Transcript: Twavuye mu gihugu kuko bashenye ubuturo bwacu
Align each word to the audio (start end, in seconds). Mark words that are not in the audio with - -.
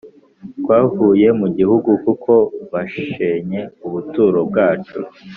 Twavuye 0.59 1.27
mu 1.39 1.47
gihugu 1.57 1.89
kuko 2.03 2.31
bashenye 2.71 3.61
ubuturo 3.85 4.39
bwacu 4.49 4.99